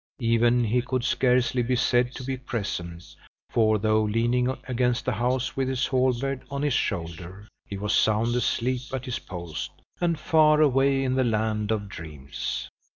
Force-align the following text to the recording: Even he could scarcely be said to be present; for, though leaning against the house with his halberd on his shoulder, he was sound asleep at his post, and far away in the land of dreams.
Even 0.21 0.63
he 0.63 0.81
could 0.81 1.03
scarcely 1.03 1.61
be 1.61 1.75
said 1.75 2.11
to 2.15 2.23
be 2.23 2.35
present; 2.35 3.15
for, 3.51 3.77
though 3.77 4.01
leaning 4.01 4.47
against 4.67 5.05
the 5.05 5.11
house 5.11 5.55
with 5.55 5.67
his 5.67 5.85
halberd 5.85 6.41
on 6.49 6.63
his 6.63 6.73
shoulder, 6.73 7.47
he 7.67 7.77
was 7.77 7.93
sound 7.93 8.35
asleep 8.35 8.81
at 8.91 9.05
his 9.05 9.19
post, 9.19 9.69
and 9.99 10.17
far 10.19 10.59
away 10.59 11.03
in 11.03 11.13
the 11.13 11.23
land 11.23 11.69
of 11.69 11.87
dreams. 11.87 12.67